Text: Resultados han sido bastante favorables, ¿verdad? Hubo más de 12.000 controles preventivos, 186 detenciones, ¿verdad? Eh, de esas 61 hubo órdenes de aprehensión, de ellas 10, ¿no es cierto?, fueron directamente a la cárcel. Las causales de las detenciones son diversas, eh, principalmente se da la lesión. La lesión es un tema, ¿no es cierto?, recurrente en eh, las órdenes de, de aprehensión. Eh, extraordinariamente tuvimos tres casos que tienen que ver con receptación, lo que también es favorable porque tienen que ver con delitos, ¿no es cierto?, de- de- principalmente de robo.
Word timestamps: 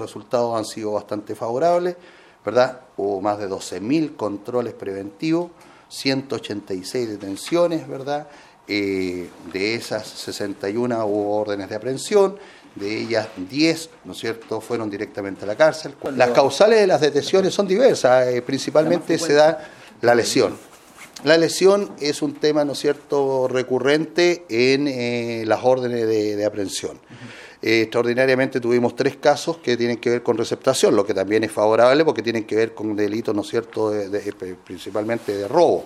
Resultados 0.00 0.58
han 0.58 0.64
sido 0.64 0.92
bastante 0.92 1.34
favorables, 1.34 1.96
¿verdad? 2.44 2.80
Hubo 2.96 3.20
más 3.20 3.38
de 3.38 3.48
12.000 3.48 4.16
controles 4.16 4.74
preventivos, 4.74 5.50
186 5.88 7.08
detenciones, 7.08 7.86
¿verdad? 7.86 8.28
Eh, 8.72 9.28
de 9.52 9.74
esas 9.74 10.06
61 10.06 11.04
hubo 11.04 11.36
órdenes 11.36 11.68
de 11.68 11.74
aprehensión, 11.74 12.36
de 12.76 13.00
ellas 13.00 13.26
10, 13.36 13.90
¿no 14.04 14.12
es 14.12 14.18
cierto?, 14.18 14.60
fueron 14.60 14.88
directamente 14.88 15.44
a 15.44 15.48
la 15.48 15.56
cárcel. 15.56 15.96
Las 16.14 16.30
causales 16.30 16.78
de 16.78 16.86
las 16.86 17.00
detenciones 17.00 17.52
son 17.52 17.66
diversas, 17.66 18.28
eh, 18.28 18.42
principalmente 18.42 19.18
se 19.18 19.32
da 19.32 19.68
la 20.02 20.14
lesión. 20.14 20.56
La 21.24 21.36
lesión 21.36 21.90
es 22.00 22.22
un 22.22 22.34
tema, 22.34 22.64
¿no 22.64 22.72
es 22.72 22.78
cierto?, 22.78 23.48
recurrente 23.48 24.44
en 24.48 24.86
eh, 24.86 25.42
las 25.46 25.60
órdenes 25.64 26.06
de, 26.06 26.36
de 26.36 26.44
aprehensión. 26.44 27.00
Eh, 27.62 27.82
extraordinariamente 27.82 28.58
tuvimos 28.58 28.96
tres 28.96 29.16
casos 29.16 29.58
que 29.58 29.76
tienen 29.76 29.98
que 29.98 30.08
ver 30.08 30.22
con 30.22 30.38
receptación, 30.38 30.96
lo 30.96 31.04
que 31.04 31.12
también 31.12 31.44
es 31.44 31.52
favorable 31.52 32.04
porque 32.06 32.22
tienen 32.22 32.44
que 32.44 32.56
ver 32.56 32.72
con 32.74 32.96
delitos, 32.96 33.34
¿no 33.34 33.42
es 33.42 33.48
cierto?, 33.48 33.90
de- 33.90 34.08
de- 34.08 34.32
principalmente 34.64 35.36
de 35.36 35.46
robo. 35.46 35.84